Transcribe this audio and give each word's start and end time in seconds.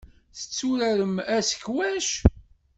Tetturarem 0.37 1.15
asekwac? 1.37 2.09